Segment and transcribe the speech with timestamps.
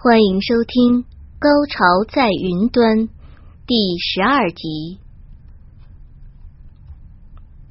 [0.00, 1.02] 欢迎收听
[1.40, 1.82] 《高潮
[2.14, 2.98] 在云端》
[3.66, 5.00] 第十二集。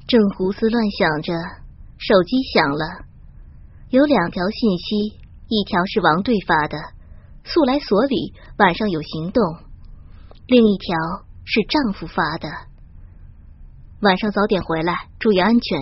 [0.06, 1.32] 正胡思乱想着，
[1.96, 3.06] 手机响了，
[3.88, 5.16] 有两条信息，
[5.48, 6.76] 一条是王队发的，
[7.44, 9.64] 速来所里，晚上有行动；
[10.46, 12.50] 另一条是丈夫发的，
[14.02, 15.80] 晚上早点回来，注意安全。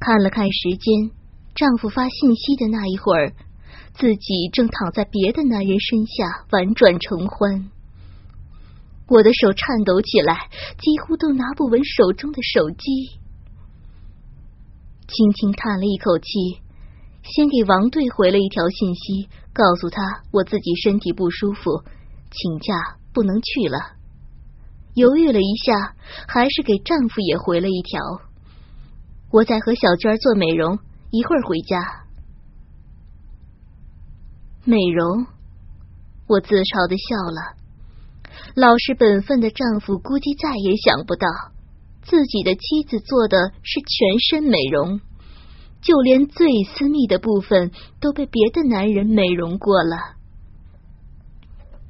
[0.00, 1.12] 看了看时间，
[1.54, 3.32] 丈夫发信息的那一会儿。
[3.98, 7.70] 自己正躺在别的男人身下玩转承欢，
[9.08, 13.18] 我的手颤抖起来，几乎都拿不稳手中的手机。
[15.08, 16.60] 轻轻叹了一口气，
[17.22, 21.82] 先给王队回了一条信息，告诉他我自己身体不舒服，
[22.30, 23.96] 请假不能去了。
[24.94, 25.94] 犹豫了一下，
[26.28, 28.02] 还是给丈夫也回了一条：
[29.30, 30.78] 我在和小娟做美容，
[31.10, 32.05] 一会儿回家。
[34.68, 35.26] 美容，
[36.26, 37.54] 我自嘲的笑了。
[38.56, 41.28] 老实本分的丈夫估计再也想不到，
[42.02, 45.00] 自己的妻子做的是全身美容，
[45.80, 50.16] 就连最私密的部分都被别的男人美容过了。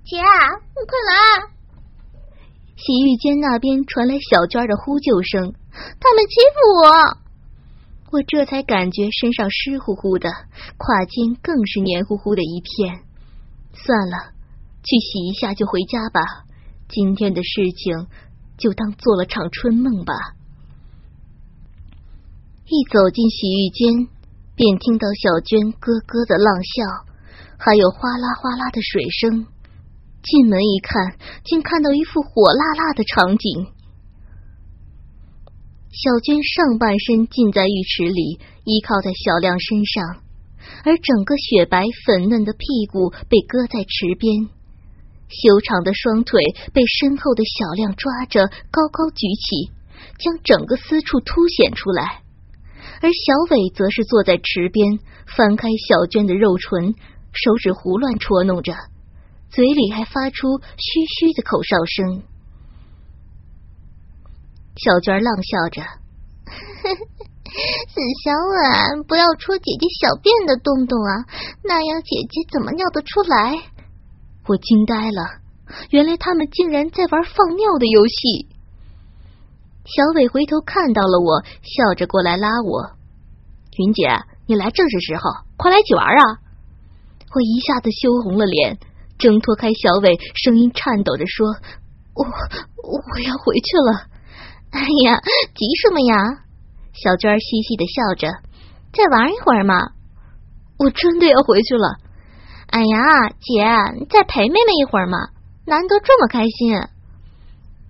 [0.05, 1.48] 姐，你快来！
[2.77, 7.25] 洗浴间那边传来小娟的呼救声，他们欺负我。
[8.12, 10.30] 我这才感觉身上湿乎乎的，
[10.78, 13.02] 胯间更是黏糊糊的一片。
[13.72, 14.32] 算了，
[14.82, 16.20] 去洗一下就回家吧。
[16.88, 18.06] 今天的事情
[18.56, 20.14] 就当做了场春梦吧。
[22.68, 24.08] 一走进洗浴间，
[24.55, 27.06] 便听到小娟咯咯的浪笑，
[27.58, 29.46] 还有哗啦哗啦的水声。
[30.22, 33.76] 进门一看，竟看到一副火辣辣的场景。
[35.96, 40.20] 小娟上半身浸在浴池里，依靠在小亮身上，
[40.84, 44.45] 而整个雪白粉嫩的屁股被搁在池边，
[45.33, 46.39] 修长的双腿
[46.74, 49.73] 被身后的小亮抓着高高举起，
[50.18, 52.20] 将整个私处凸显出来。
[53.01, 54.98] 而小伟则是坐在池边，
[55.34, 56.92] 翻开小娟的肉唇，
[57.33, 58.74] 手指胡乱戳弄着，
[59.48, 62.23] 嘴里还发出嘘嘘的口哨声。
[64.77, 65.81] 小娟浪笑着
[67.89, 71.25] ：“死小婉，不要戳姐姐小便的洞洞啊，
[71.64, 73.57] 那样姐姐怎么尿得出来？”
[74.47, 75.41] 我惊呆了，
[75.91, 78.48] 原来他们竟然在玩放尿的游戏。
[79.87, 82.93] 小伟回头看到了我，笑着过来拉我
[83.79, 84.08] ：“云姐，
[84.47, 85.23] 你来正是时候，
[85.57, 86.39] 快来一起玩啊！”
[87.35, 88.79] 我一下子羞红了脸，
[89.17, 91.47] 挣脱开小伟，声音颤抖着说
[92.13, 94.08] ：“我我要回去了。”
[94.77, 95.19] 哎呀，
[95.55, 96.45] 急什么呀？
[96.92, 98.29] 小娟嘻嘻的笑着，
[98.92, 99.92] 再玩一会儿嘛。
[100.79, 101.97] 我真的要回去了。
[102.67, 103.64] 哎呀，姐，
[104.11, 105.31] 再陪妹妹一会儿嘛，
[105.64, 106.75] 难得这么开心。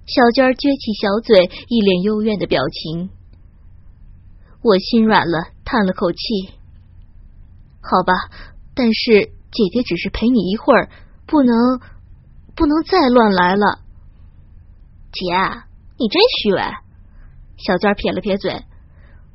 [0.06, 3.10] 小娟撅起小嘴，一脸幽怨的表情。
[4.62, 6.54] 我心软了，叹了口气。
[7.82, 8.14] 好吧，
[8.76, 10.88] 但是姐姐只是陪你一会儿，
[11.26, 11.80] 不能
[12.54, 13.80] 不能再乱来了，
[15.10, 15.34] 姐。
[15.98, 16.60] 你真虚伪！
[17.56, 18.50] 小娟撇了撇嘴，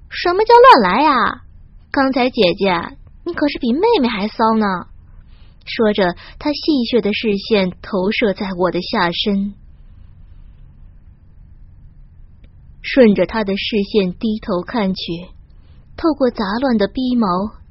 [0.10, 1.42] 什么叫乱来呀？
[1.92, 4.66] 刚才姐姐你可是比妹妹还骚呢。
[5.66, 9.54] 说着，她戏谑的视线投射在我的下身，
[12.82, 15.30] 顺着她的视线低头看去，
[15.98, 17.28] 透过杂乱的逼毛，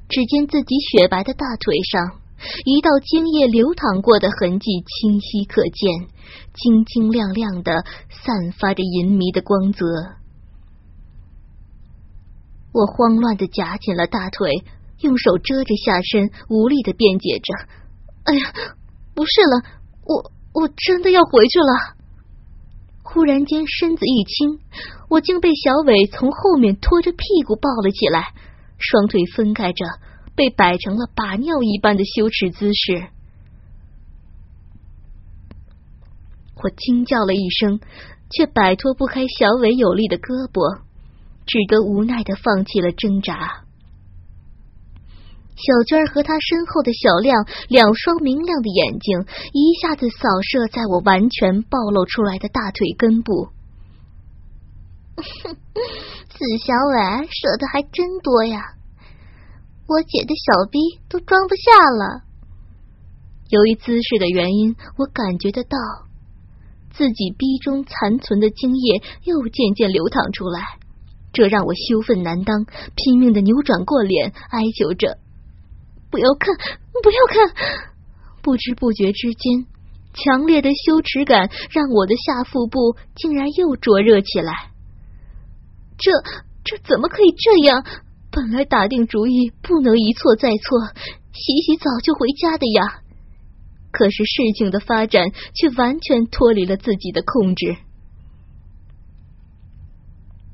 [0.07, 2.20] 只见自己雪白的大腿上。
[2.65, 6.07] 一道精液流淌过的痕迹清晰可见，
[6.53, 9.85] 晶晶亮亮的，散发着银迷的光泽。
[12.73, 14.49] 我慌乱的夹紧了大腿，
[15.01, 17.53] 用手遮着下身，无力的辩解着
[18.25, 18.53] ：“哎呀，
[19.13, 19.63] 不是了，
[20.05, 21.95] 我我真的要回去了。”
[23.03, 24.59] 忽然间身子一轻，
[25.09, 28.33] 我竟被小伟从后面拖着屁股抱了起来，
[28.77, 29.85] 双腿分开着。
[30.35, 33.09] 被摆成了把尿一般的羞耻姿势，
[36.63, 37.79] 我惊叫了一声，
[38.29, 40.81] 却摆脱不开小伟有力的胳膊，
[41.45, 43.65] 只得无奈的放弃了挣扎。
[45.55, 53.49] 小娟和她身后的小亮两双明亮的眼睛一下子扫射在我完全暴露出来的大腿根部。
[55.21, 58.73] 哼子小伟射的还真多呀，
[59.87, 60.79] 我姐的小逼
[61.09, 62.23] 都装不下了。
[63.49, 65.77] 由于姿势的原因，我感觉得到
[66.91, 70.61] 自己逼中残存的精液又渐渐流淌出来，
[71.33, 75.17] 这让我羞愤难当，拼命的扭转过脸，哀求着。
[76.09, 76.55] 不要看，
[77.03, 77.91] 不要看！
[78.41, 79.65] 不知不觉之间，
[80.13, 84.71] 强烈的羞耻感让我的下腹部竟然又灼热起来。
[85.97, 86.11] 这
[86.63, 87.85] 这怎么可以这样？
[88.31, 90.79] 本来打定主意不能一错再错，
[91.33, 93.01] 洗洗澡就回家的呀。
[93.91, 97.75] 可是事情的发展却完全脱离了自己的控制。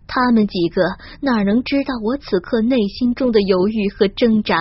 [0.07, 0.81] 他们几个
[1.21, 4.57] 哪能知道我此刻内心中的犹豫和挣扎？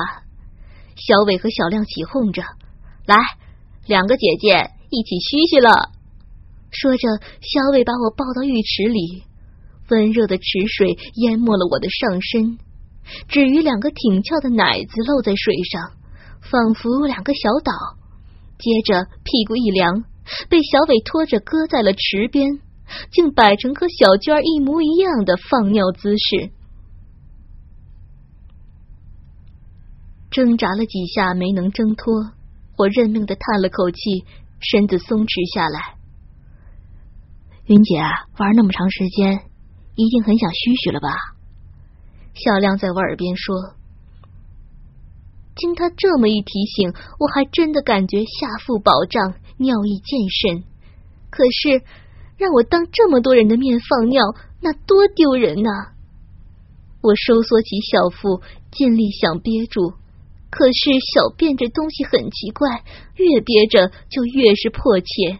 [0.97, 2.43] 小伟和小亮起哄着
[3.07, 3.17] ：“来，
[3.87, 5.93] 两个姐姐一起嘘嘘了。”
[6.71, 7.09] 说着，
[7.41, 9.23] 小伟把我抱到浴池里，
[9.89, 12.59] 温热的池水淹没了我的上身，
[13.29, 15.93] 只余两个挺翘的奶子露在水上，
[16.41, 17.73] 仿佛两个小岛。
[18.59, 20.05] 接着屁股一凉，
[20.49, 22.61] 被小伟拖着搁在了池边，
[23.11, 26.51] 竟摆成和小娟一模一样的放尿姿势。
[30.31, 32.33] 挣扎了几下没能挣脱，
[32.77, 34.25] 我认命的叹了口气，
[34.61, 35.97] 身子松弛下来。
[37.67, 38.01] 云姐
[38.39, 39.41] 玩那么长时间，
[39.97, 41.36] 一定很想嘘嘘了吧？
[42.37, 43.75] 小亮在我耳边说。
[45.57, 50.65] 经他这么一提醒，我还真的感觉下腹饱胀，尿意渐甚。
[51.31, 51.83] 可是
[52.37, 54.23] 让我当这么多人的面放尿，
[54.61, 55.71] 那多丢人呐！
[57.01, 59.95] 我收缩起小腹，尽力想憋住。
[60.51, 62.85] 可是小便这东西很奇怪，
[63.17, 65.39] 越憋着就越是迫切。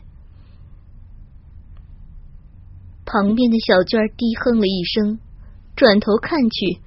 [3.05, 5.19] 旁边的小娟低哼了一声，
[5.77, 6.81] 转头看去，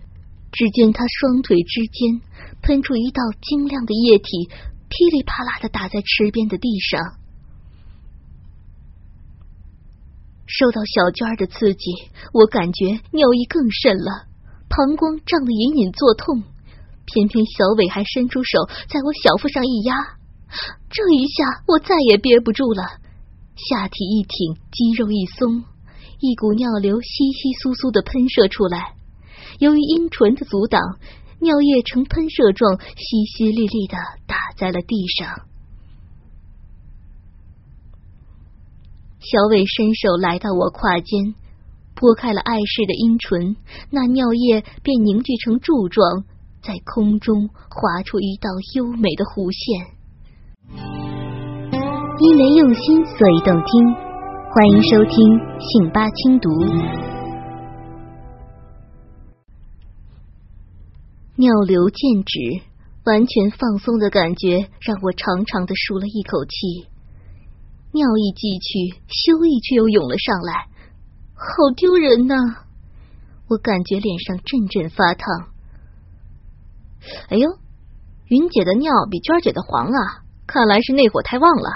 [0.52, 2.22] 只见他双腿之间
[2.62, 4.50] 喷出一道晶亮的液体，
[4.90, 7.00] 噼里啪啦的打在池边的地上。
[10.48, 11.92] 受到小娟的刺激，
[12.34, 14.26] 我感觉尿意更甚了，
[14.68, 16.44] 膀胱胀得隐隐作痛。
[17.06, 19.96] 偏偏小伟还伸出手在我小腹上一压，
[20.90, 22.84] 这一下我再也憋不住了，
[23.56, 25.64] 下体一挺，肌肉一松，
[26.20, 28.96] 一股尿流稀稀疏疏的喷射出来。
[29.60, 30.82] 由于阴唇的阻挡，
[31.40, 32.82] 尿液呈喷射状淅
[33.36, 35.46] 淅沥沥的打在了地上。
[39.20, 41.36] 小伟伸手来到我胯间，
[41.94, 43.58] 拨开了碍事的阴唇，
[43.92, 46.24] 那尿液便凝聚成柱状。
[46.62, 49.96] 在空中划出一道优美的弧线。
[52.20, 53.94] 因为用心，所以动听。
[54.52, 57.09] 欢迎收听信八轻读。
[61.40, 62.68] 尿流渐止，
[63.06, 66.90] 完全放松的感觉让我长长的舒了一口气。
[67.94, 70.68] 尿意既去，羞意却又涌了上来，
[71.36, 72.36] 好丢人呐！
[73.48, 75.48] 我感觉脸上阵阵发烫。
[77.30, 77.48] 哎呦，
[78.28, 80.28] 云姐的尿比娟姐的黄啊！
[80.46, 81.70] 看来是内火太旺了。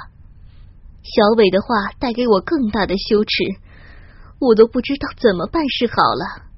[1.03, 3.31] 小伟的话带给我更大的羞耻，
[4.39, 6.51] 我都不知道怎么办是好了。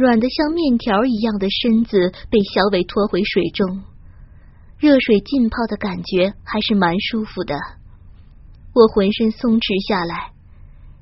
[0.00, 3.82] 软的像面条一样的身子被小伟拖回水中，
[4.78, 7.54] 热水浸泡的感觉还是蛮舒服的。
[8.72, 10.32] 我浑身松弛下来，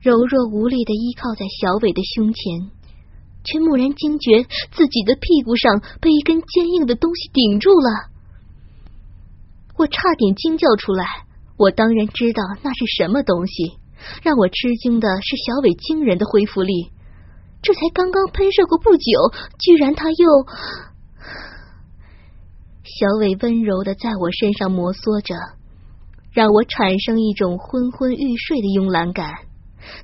[0.00, 2.70] 柔弱无力的依靠在小伟的胸前。
[3.44, 8.10] 却蓦然惊觉，自己的屁股上被一根坚硬的东西顶住了。
[9.76, 11.04] 我差点惊叫出来。
[11.56, 13.78] 我当然知道那是什么东西。
[14.22, 16.90] 让我吃惊的是小伟惊人的恢复力。
[17.60, 19.12] 这才刚刚喷射过不久，
[19.58, 20.46] 居然他又……
[22.84, 25.34] 小伟温柔的在我身上摩挲着，
[26.32, 29.46] 让我产生一种昏昏欲睡的慵懒感。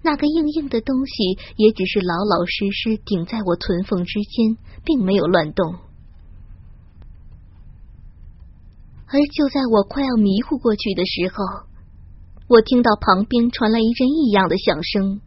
[0.02, 5.75] 那个硬硬的东西也只是老老实实顶在我臀缝之间，并没有乱动。
[9.06, 11.66] 而就在我快要迷糊过去的时候，
[12.49, 15.20] 我听到旁边传来一阵异样的响声，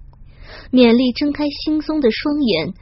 [0.72, 2.74] 勉力睁开惺忪的双眼，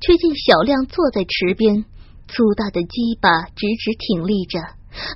[0.00, 1.84] 却见小亮坐在池边，
[2.28, 4.58] 粗大的鸡巴直直挺立着，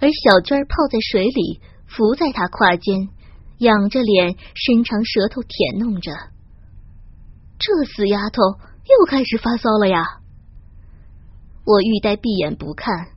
[0.00, 3.08] 而小娟泡在水里，伏在他胯间。
[3.58, 6.12] 仰着脸，伸长舌头舔弄着。
[7.58, 8.42] 这死丫头
[8.84, 10.04] 又开始发骚了呀！
[11.64, 13.08] 我欲待闭眼不看，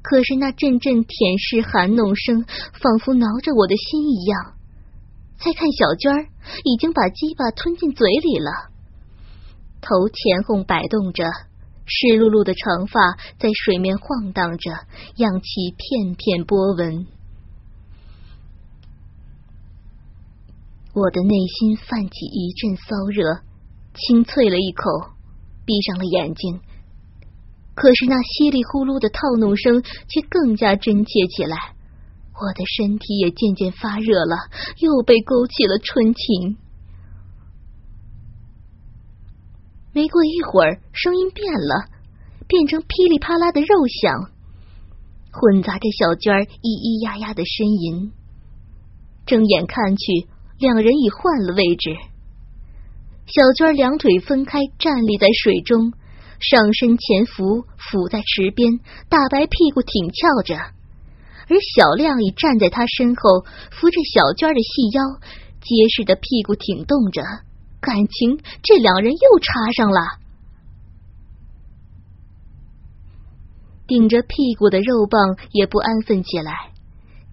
[0.00, 2.46] 可是那阵阵舔舐含弄声，
[2.80, 4.54] 仿佛挠着我的心一样。
[5.36, 6.26] 再看小娟儿，
[6.64, 8.70] 已经把鸡巴吞进嘴里了，
[9.80, 11.24] 头前后摆动着，
[11.86, 14.70] 湿漉漉的长发在水面晃荡着，
[15.16, 17.06] 漾起片片波纹。
[20.94, 23.40] 我的内心泛起一阵骚热，
[23.94, 25.16] 轻啐了一口，
[25.64, 26.60] 闭上了眼睛。
[27.74, 31.56] 可是那稀里呼噜的套弄声却更加真切起来，
[32.34, 34.36] 我的身体也渐渐发热了，
[34.78, 36.56] 又被勾起了春情。
[39.92, 41.88] 没过一会儿，声音变了，
[42.48, 44.30] 变成噼里啪啦的肉响，
[45.30, 48.12] 混杂着小娟儿咿咿呀呀的呻吟。
[49.26, 50.28] 睁眼看去。
[50.58, 51.90] 两人已换了位置，
[53.26, 55.92] 小娟两腿分开站立在水中，
[56.38, 60.54] 上身前伏，伏在池边，大白屁股挺翘着；
[61.52, 65.02] 而小亮已站在他身后，扶着小娟的细腰，
[65.60, 67.22] 结实的屁股挺动着。
[67.78, 70.00] 感情这两人又插上了，
[73.86, 76.72] 顶着屁股的肉棒也不安分起来，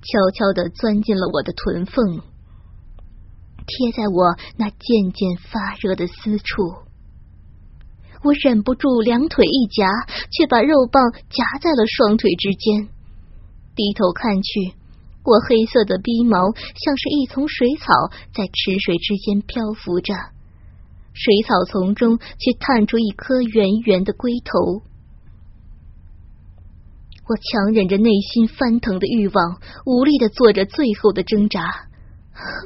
[0.02, 2.20] 悄悄的钻进了我的臀缝。
[3.68, 6.64] 贴在我那渐渐发热的私处，
[8.24, 9.88] 我忍不住两腿一夹，
[10.30, 12.90] 却把肉棒夹在了双腿之间。
[13.80, 14.74] 低头看去，
[15.24, 17.94] 我黑色的逼毛像是一丛水草，
[18.36, 20.14] 在池水之间漂浮着，
[21.14, 24.84] 水草丛中却探出一颗圆圆的龟头。
[27.26, 31.88] 我强忍着内心翻腾的欲望，无力的做着最后的挣扎。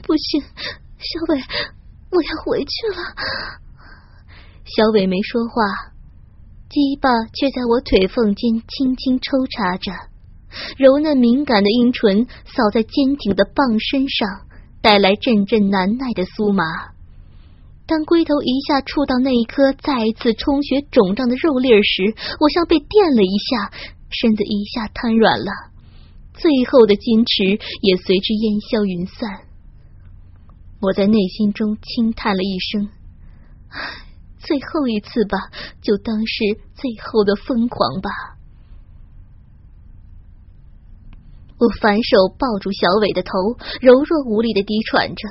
[0.01, 0.41] 不行。
[0.41, 1.43] 小伟，
[2.09, 2.97] 我要回去了。
[4.65, 5.93] 小伟没说话，
[6.71, 9.91] 鸡巴却在我腿缝间轻轻抽插着，
[10.77, 14.27] 柔嫩敏感的阴唇扫在坚挺的棒身上，
[14.81, 16.63] 带来阵阵难耐的酥麻。
[17.85, 23.71] 当龟头一下触到那一颗再一次充血肿胀的肉粒时，我像被电了一下，
[24.09, 25.51] 身子一下瘫软了，
[26.33, 29.47] 最后的矜持也随之烟消云散。
[30.79, 32.89] 我在内心中轻叹了一声
[34.39, 35.37] ：“最后一次吧，
[35.81, 38.09] 就当是最后的疯狂吧。”
[41.59, 43.31] 我反手抱住小伟的头，
[43.81, 45.29] 柔弱无力的低喘着：“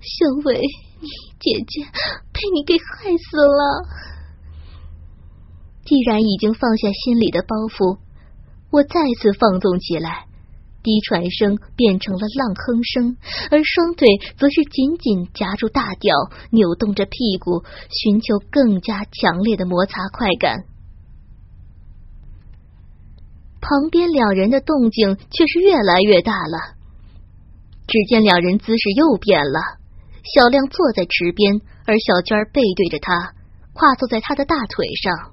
[0.00, 0.60] 小伟，
[1.00, 1.08] 你
[1.40, 1.84] 姐姐
[2.32, 3.84] 被你给害死了。”
[5.84, 7.98] 既然已经放下心里的包袱，
[8.70, 10.26] 我再次放纵起来。
[10.80, 13.16] 低喘声变成了浪哼声，
[13.50, 14.06] 而双腿
[14.38, 16.14] 则是紧紧夹住大屌，
[16.50, 20.64] 扭动着屁股，寻求更加强烈的摩擦快感。
[23.60, 26.76] 旁边两人的动静却是越来越大了。
[27.86, 29.60] 只见两人姿势又变了，
[30.34, 33.34] 小亮坐在池边，而小娟背对着他，
[33.72, 35.32] 跨坐在他的大腿上，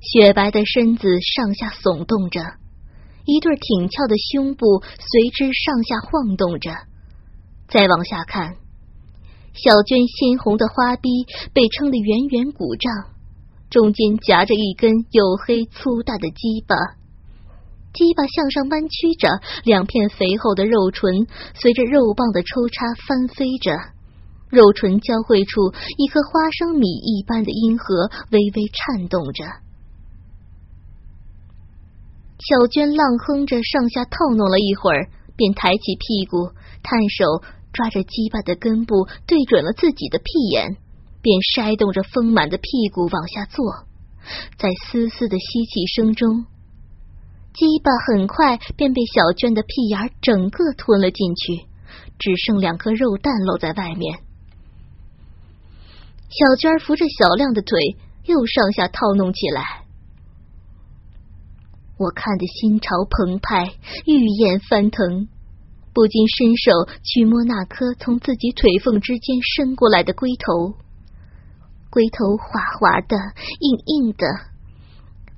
[0.00, 2.40] 雪白的身子上下耸动着。
[3.24, 6.70] 一对挺翘的胸部随之上下晃动着，
[7.66, 8.54] 再往下看，
[9.52, 11.08] 小娟鲜红的花臂
[11.52, 12.92] 被撑得圆圆鼓胀，
[13.68, 16.76] 中间夹着一根黝黑粗大的鸡巴，
[17.92, 19.28] 鸡巴向上弯曲着，
[19.64, 23.76] 两片肥厚的肉唇随着肉棒的抽插翻飞着，
[24.48, 29.44] 肉唇交汇处，一颗花生米一般的阴核微微颤动着。
[32.38, 37.42] 小娟浪哼着上下套弄了一会儿，便抬起屁股，探手
[37.72, 40.76] 抓着鸡巴的根部，对准了自己的屁眼，
[41.26, 43.82] 便筛动着丰满的屁股往下坐。
[44.56, 46.46] 在丝丝的吸气声中，
[47.52, 51.66] 鸡巴很快便被小娟的屁眼整个吞了进去，
[52.16, 54.20] 只剩两颗肉蛋露在外面。
[56.28, 59.82] 小娟扶着小亮的腿，又上下套弄起来。
[61.98, 63.74] 我看得心潮澎湃，
[64.06, 65.26] 欲焰翻腾，
[65.92, 66.70] 不禁伸手
[67.02, 70.85] 去摸那颗从自己腿缝之间伸过来的龟头。
[71.96, 74.28] 龟头滑滑的，硬硬的。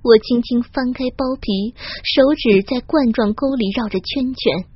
[0.03, 1.71] 我轻轻翻开包皮，
[2.03, 4.67] 手指在冠状沟里绕着圈圈，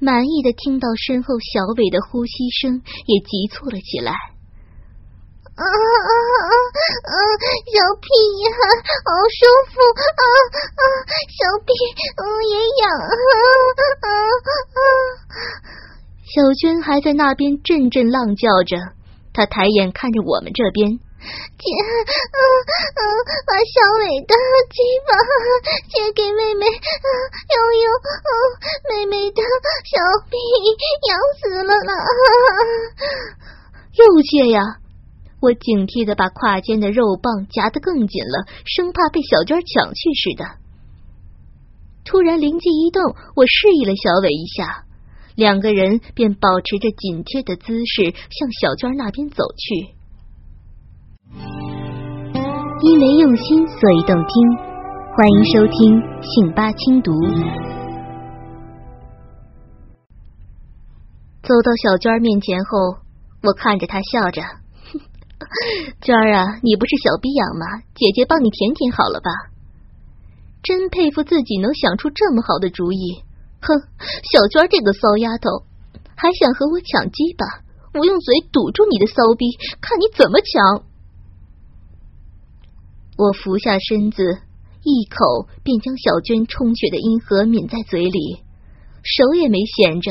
[0.00, 4.12] 满意的听到身后小伟的呼吸声也急促了起来。
[5.52, 6.48] 啊啊啊
[7.12, 7.14] 啊！
[7.68, 8.08] 小屁
[8.48, 8.48] 呀，
[9.04, 10.24] 好舒服啊
[10.80, 10.82] 啊！
[11.28, 11.76] 小屁，
[12.16, 13.12] 嗯，也痒啊
[14.00, 14.08] 啊
[14.80, 14.80] 啊！
[16.24, 18.78] 小娟还在那边阵阵浪叫着，
[19.32, 22.40] 他抬眼看着我们这边，姐，嗯
[22.98, 23.02] 嗯，
[23.46, 24.34] 把小伟的
[24.68, 25.10] 鸡巴
[25.88, 27.08] 借给妹妹啊，
[27.48, 27.86] 悠悠，
[28.28, 28.30] 嗯，
[28.90, 29.42] 妹妹的
[29.88, 29.98] 小
[30.28, 30.36] 臂
[31.08, 31.92] 痒死了呢。
[33.94, 34.60] 又借呀！
[35.40, 40.44] 我警惕的把胯间的肉棒夹得更紧了，生怕被小娟抢去似的。
[42.04, 43.02] 突然灵机一动，
[43.34, 44.84] 我示意了小伟一下，
[45.34, 49.94] 两个人便保持着紧贴的姿势向小娟那边走去。
[52.82, 54.72] 因为用心，所以动听。
[55.14, 57.12] 欢迎收听《信八轻读》。
[61.42, 62.98] 走到小娟面前后，
[63.42, 64.42] 我看着她笑着
[66.00, 67.66] ：“娟儿啊，你不是小逼痒吗？
[67.94, 69.30] 姐姐帮你舔舔好了吧？”
[70.62, 73.22] 真佩服自己能想出这么好的主意。
[73.62, 73.80] 哼，
[74.26, 75.64] 小娟这个骚丫头，
[76.14, 77.46] 还想和我抢鸡巴？
[77.94, 79.46] 我用嘴堵住你的骚逼，
[79.80, 80.84] 看你怎么抢！
[83.18, 84.40] 我俯下身子，
[84.82, 88.42] 一口便将小娟充血的阴核抿在嘴里，
[89.04, 90.10] 手也没闲着，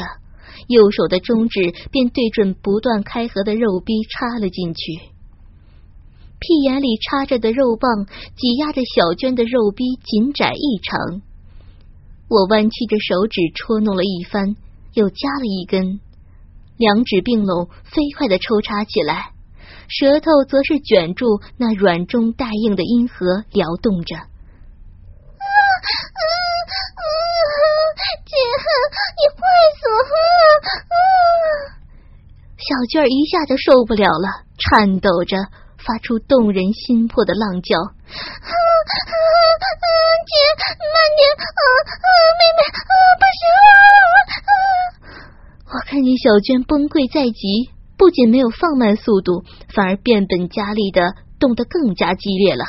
[0.68, 4.94] 右手的中指便对准不断开合的肉逼插了进去。
[6.40, 8.06] 屁眼里插着的肉棒
[8.36, 11.22] 挤压着小娟的肉逼紧窄异常，
[12.32, 14.56] 我弯曲着手指戳弄了一番，
[14.94, 16.00] 又加了一根，
[16.78, 19.34] 两指并拢，飞快的抽插起来。
[19.90, 24.16] 舌头则是卷住那软中带硬的阴核，撩动着。
[24.16, 25.92] 啊啊
[26.96, 27.04] 啊！
[28.24, 28.32] 姐，
[29.20, 29.44] 你坏
[29.76, 30.16] 死了！
[30.88, 30.96] 啊！
[32.56, 35.36] 小娟一下就受不了了，颤抖着
[35.86, 37.78] 发出动人心魄的浪叫。
[37.78, 39.14] 啊啊啊！
[40.28, 40.34] 姐，
[40.94, 41.22] 慢点！
[41.38, 42.08] 啊啊！
[42.38, 43.70] 妹妹，啊，不行了！
[44.46, 44.54] 啊！
[45.74, 47.72] 我看见小娟崩溃在即。
[47.98, 49.46] 不仅没有放慢速度，
[49.76, 52.66] 反而变本加厉的动得更加激烈了。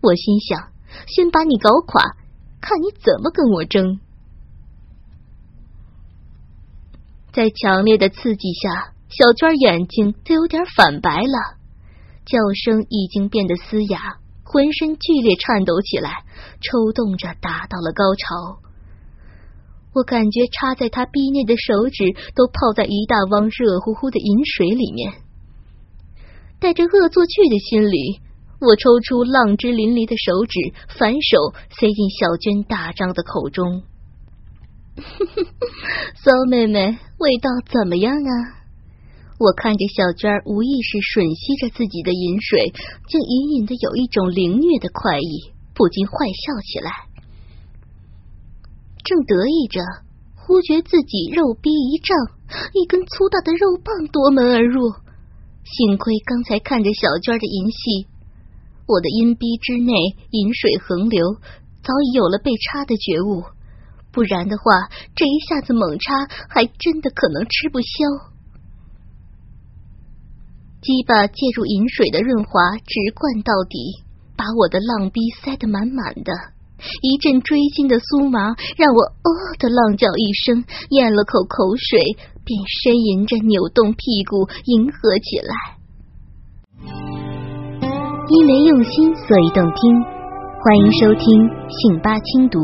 [0.00, 0.70] 我心想，
[1.08, 2.14] 先把你搞垮，
[2.60, 3.98] 看你怎么跟我争。
[7.32, 11.58] 在强烈的刺激下，小娟眼睛都有点反白了，
[12.32, 16.24] 叫声已经变得嘶哑，浑身剧烈颤抖起来，
[16.62, 18.56] 抽动着达到了高潮。
[19.92, 25.12] 我感觉插在他逼内的手指都泡在一大汪热乎乎的饮水里面，
[26.58, 28.22] 带着恶作剧的心理，
[28.62, 33.82] 我抽出浪汁淋漓的手指，反手塞进小娟大张的口中。
[36.16, 38.61] 骚妹妹，味道怎么样啊？
[39.42, 42.70] 我看着小娟无意识吮吸着自己的饮水，
[43.10, 47.10] 竟隐隐的有一种凌虐的快意，不禁坏笑起来。
[49.02, 49.82] 正得意着，
[50.38, 52.14] 忽觉自己肉逼一胀，
[52.70, 54.94] 一根粗大的肉棒夺门而入。
[55.66, 58.06] 幸亏刚才看着小娟的淫戏，
[58.86, 59.90] 我的阴逼之内
[60.30, 61.34] 饮水横流，
[61.82, 63.42] 早已有了被插的觉悟。
[64.12, 68.31] 不然的话，这一下子猛插，还真的可能吃不消。
[70.82, 74.02] 鸡巴借助饮水的润滑，直灌到底，
[74.36, 76.32] 把我的浪逼塞得满满的。
[77.02, 79.30] 一阵锥心的酥麻，让我“哦”
[79.62, 85.54] 的浪叫一声，咽了口口水，便呻吟着扭动屁股，迎合起来。
[88.26, 90.02] 因为用心，所以动听。
[90.66, 92.58] 欢迎收听《信八轻读》。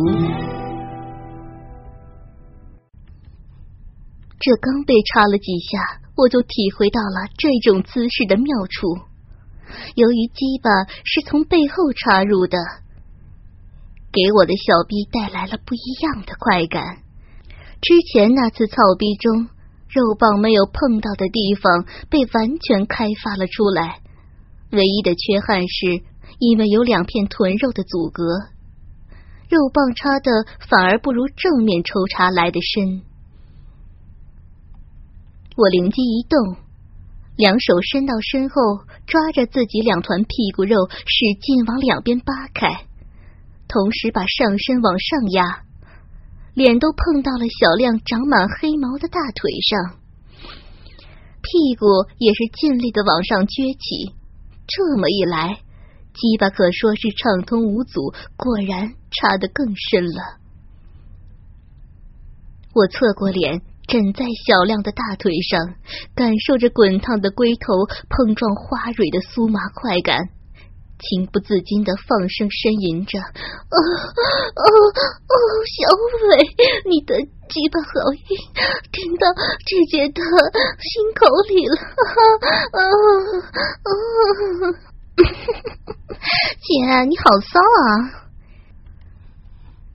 [4.41, 5.79] 这刚被插了几下，
[6.19, 8.99] 我就体会到了这种姿势的妙处。
[9.95, 10.69] 由于鸡巴
[11.05, 12.59] 是从背后插入的。
[14.11, 16.83] 给我的小臂带来了不一样的快感。
[17.81, 19.49] 之前那次操逼中，
[19.89, 24.01] 肉棒没有碰到的地方被完全开发了出来，
[24.73, 26.03] 唯一的缺憾是
[26.39, 28.25] 因为有两片臀肉的阻隔，
[29.51, 33.03] 肉棒插的反而不如正面抽插来的深。
[35.59, 36.55] 我灵机一动，
[37.35, 42.87] 两手伸到身后，抓着自己两团屁股肉，使劲往两边扒开。
[43.67, 45.65] 同时把上身往上压，
[46.55, 49.99] 脸都碰到了小亮长满黑毛的大腿上，
[51.43, 51.87] 屁股
[52.19, 54.15] 也是尽力的往上撅起。
[54.69, 55.59] 这么一来，
[56.15, 60.39] 鸡巴可说是畅通无阻，果然插得更深了。
[62.73, 65.75] 我侧过脸，枕在小亮的大腿上，
[66.15, 70.29] 感受着滚烫的龟头碰撞花蕊的酥麻快感。
[70.99, 74.63] 情不自禁的放声呻吟着，哦哦
[75.31, 75.79] 哦，小
[76.27, 76.43] 伟，
[76.91, 77.15] 你的
[77.49, 78.35] 鸡巴好硬，
[78.91, 79.31] 听到
[79.63, 80.19] 姐姐的
[80.83, 81.79] 心口里了，
[82.75, 82.83] 啊
[83.87, 83.89] 啊！
[86.59, 88.27] 姐，你好骚啊！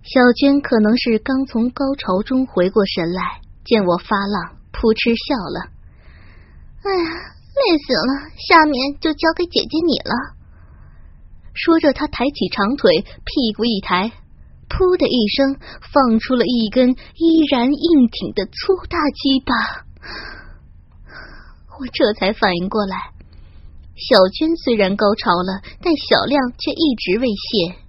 [0.03, 5.71] 小娟可能是刚从高潮中回过神来，见我发浪，扑哧笑了。
[6.83, 7.09] 哎呀，
[7.55, 10.35] 累死了，下面就交给姐姐你了。
[11.53, 14.11] 说着，她抬起长腿，屁股一抬，
[14.67, 15.55] 噗的一声，
[15.93, 19.53] 放出了一根依然硬挺的粗大鸡巴。
[21.79, 23.13] 我这才反应过来，
[23.95, 27.82] 小娟虽然高潮了，但小亮却一直未泄。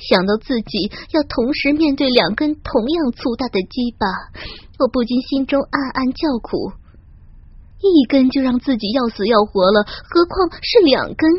[0.00, 4.06] 想到自己要同时面对两根同样粗大的鸡巴，
[4.78, 6.72] 我不禁心中暗暗叫苦：
[7.80, 11.30] 一根就让自己要死要活了，何况是两根？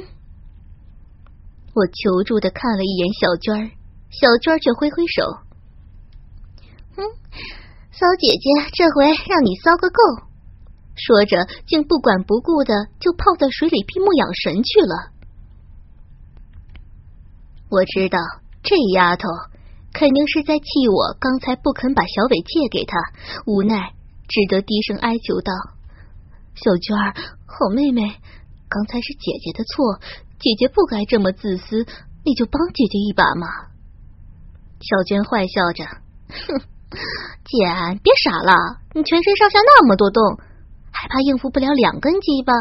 [1.74, 3.71] 我求助的看了一眼小娟儿，
[4.12, 5.24] 小娟儿却挥挥手
[6.97, 7.04] ：“嗯，
[7.91, 10.28] 骚姐姐，这回让你骚个够。”
[10.93, 15.12] 说着，竟不管不顾的就泡在水里闭目养神去了。
[17.69, 18.19] 我知道
[18.63, 19.28] 这丫头
[19.93, 22.97] 肯定是在气我刚才不肯把小伟借给她，
[23.45, 23.93] 无奈
[24.28, 25.52] 只得低声哀求道
[26.56, 27.13] ：“小娟儿，
[27.45, 28.02] 好妹妹，
[28.69, 30.00] 刚才是姐姐的错。”
[30.41, 31.86] 姐姐不该这么自私，
[32.26, 33.45] 你就帮姐姐一把嘛。
[34.82, 36.58] 小娟坏笑着，哼，
[37.45, 40.39] 姐别傻了，你全身上下那么多洞，
[40.89, 42.54] 还怕应付不了两根鸡巴？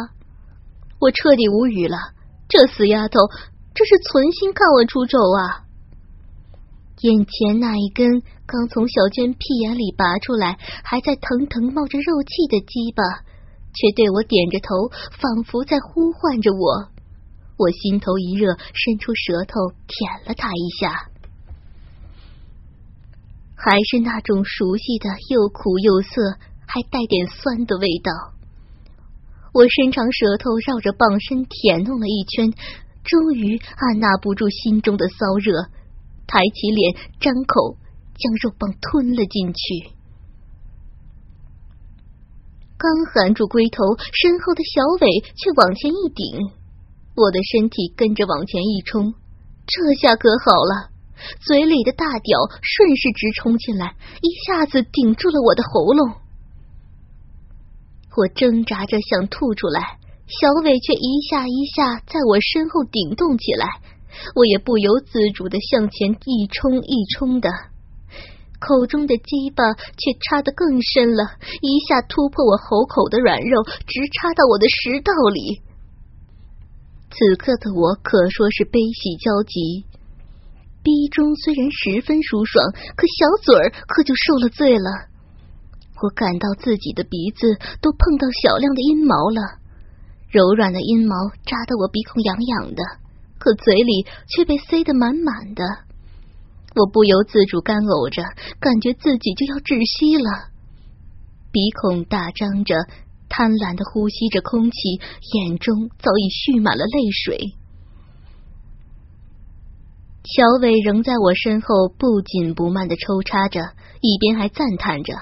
[0.98, 1.96] 我彻底无语了，
[2.50, 3.20] 这死丫头，
[3.72, 5.64] 这是存心看我出丑啊！
[7.02, 13.02] 眼前那一根刚从小娟屁眼里拔出来，还在腾腾冒着肉气的鸡巴，
[13.72, 16.88] 却对我点着头，仿佛在呼唤着我。
[17.56, 21.08] 我心头一热，伸出舌头舔了他一下，
[23.54, 26.36] 还是那种熟悉的又苦又涩，
[26.66, 28.12] 还带点酸的味道。
[29.52, 32.52] 我伸长舌头绕着棒身舔弄了一圈，
[33.04, 35.66] 终于按捺不住心中的骚热，
[36.30, 37.74] 抬起脸，张口
[38.14, 39.90] 将肉棒吞了进去。
[42.78, 46.54] 刚含住龟头，身后的小尾却往前一顶。
[47.16, 49.12] 我的身体跟着往前一冲，
[49.66, 50.94] 这下可好了，
[51.40, 56.14] 嘴里的大屌顺势直冲进来，一下子顶住了我的喉咙。
[58.16, 63.66] 我挣扎着想吐出来，小伟却一下一下在我身后顶动起来，
[64.34, 67.48] 我也不由自主的向前一冲一冲的，
[68.58, 75.62] 口中的鸡巴却插得更深了，一下突破我喉口的软肉，直插到我的食道里。
[77.10, 79.84] 此刻的我可说是悲喜交集，
[80.82, 82.64] 逼中虽然十分舒爽，
[82.96, 85.08] 可小嘴儿可就受了罪了。
[86.02, 89.58] 我感到自己的鼻子都碰到小亮的阴毛了，
[90.30, 92.82] 柔软的阴毛扎得我鼻孔痒痒的，
[93.40, 95.64] 可嘴里却被塞得满满的。
[96.76, 98.22] 我不由自主干呕着，
[98.60, 100.52] 感觉自己就要窒息了，
[101.50, 102.76] 鼻孔大张着。
[103.32, 104.98] 贪婪的呼吸着空气，
[105.38, 107.54] 眼中早已蓄满了泪水。
[110.26, 113.60] 小伟仍在我身后不紧不慢的抽插着，
[114.02, 115.14] 一边还赞叹着：“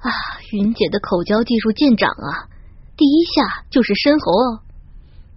[0.00, 0.08] 啊，
[0.52, 2.48] 云姐的口交技术见长啊！
[2.96, 4.64] 第一下就是深喉哦。”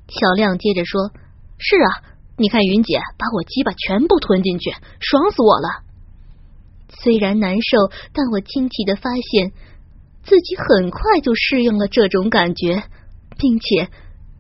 [0.08, 1.12] 小亮接着说
[1.60, 5.84] ：“是啊，你看云姐把我鸡巴全部吞进去，爽死我了。
[6.90, 9.52] 虽然难受，但我惊奇的发现。”
[10.22, 12.84] 自己很快就适应了这种感觉，
[13.38, 13.90] 并且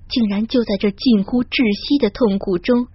[0.07, 2.85] 竟然就在这近乎窒息的痛苦中，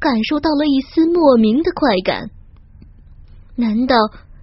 [0.00, 2.30] 感受到了一丝莫名的快感。
[3.54, 3.94] 难道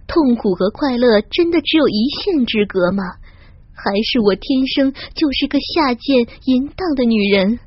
[0.07, 3.03] 痛苦和快乐真的只有一线之隔吗？
[3.73, 7.59] 还是我天生就是个下贱淫荡的女人？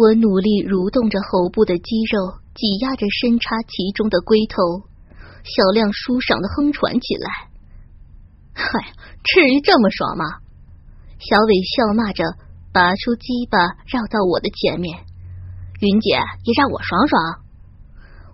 [0.00, 4.88] 我努力蠕动着喉部的肌肉，挤压着深插其中的龟头。
[5.44, 7.28] 小亮舒爽的哼喘起来，
[8.56, 10.40] 嗨，至于这么爽吗？
[11.20, 12.24] 小伟笑骂着，
[12.72, 13.60] 拔出鸡巴
[13.92, 15.04] 绕到我的前面。
[15.84, 17.44] 云姐也让我爽爽。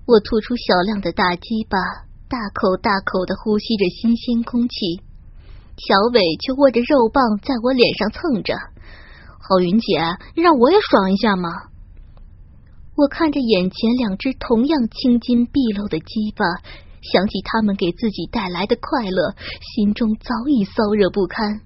[0.06, 5.02] 我吐出小亮的大鸡巴，大口大口的呼吸着新鲜空气。
[5.74, 8.54] 小伟却握着肉棒在我脸上蹭着。
[9.48, 9.98] 郝，云姐，
[10.34, 11.48] 让我也爽一下嘛。
[12.96, 16.44] 我看着眼前两只同样青筋毕露的鸡巴。
[17.12, 21.60] 想起他们给自己带来的快乐，心中早已骚热不堪，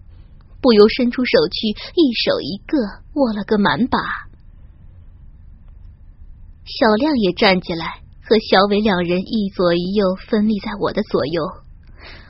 [0.60, 2.76] 不由伸出手去，一手一个
[3.14, 3.98] 握了个满把。
[6.66, 11.42] 小亮也站起来，和小伟两人一左一右分立在我的左右。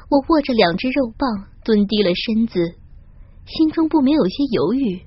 [0.09, 2.77] 我握着两只肉棒，蹲低了身子，
[3.45, 5.03] 心中不免有些犹豫。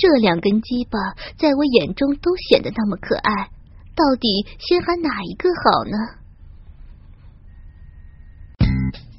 [0.00, 0.96] 这两根鸡巴
[1.36, 3.50] 在我眼中都显得那么可爱，
[3.92, 5.96] 到底先喊哪一个好呢？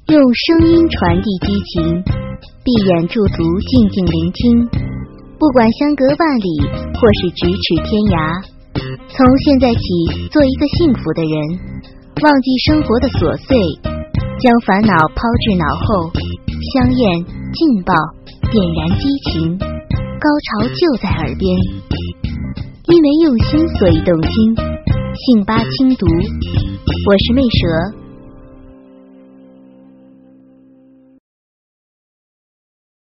[0.08, 2.02] 用声音传递激情，
[2.64, 4.68] 闭眼驻足，静静聆听。
[5.38, 6.60] 不管相隔万里，
[6.98, 8.42] 或是咫尺天涯，
[9.06, 11.34] 从现在起，做一个幸福的人，
[12.22, 13.56] 忘记生活的琐碎，
[14.38, 16.10] 将烦恼抛至脑后，
[16.74, 17.94] 香艳劲爆，
[18.50, 19.71] 点燃激情。
[20.22, 21.58] 高潮就在耳边，
[22.86, 24.54] 因为用心，所以动听。
[25.16, 28.01] 信八清读，我是魅蛇。